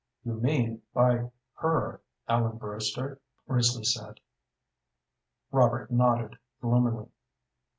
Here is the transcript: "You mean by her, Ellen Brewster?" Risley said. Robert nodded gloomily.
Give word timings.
"You 0.23 0.33
mean 0.33 0.81
by 0.95 1.29
her, 1.57 2.01
Ellen 2.27 2.57
Brewster?" 2.57 3.21
Risley 3.45 3.83
said. 3.83 4.19
Robert 5.51 5.91
nodded 5.91 6.39
gloomily. 6.59 7.09